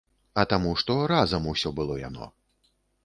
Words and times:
А 0.43 0.45
таму, 0.53 0.71
што 0.81 0.95
разам 1.13 1.45
усё 1.53 1.69
было 1.81 1.99
яно. 2.09 2.33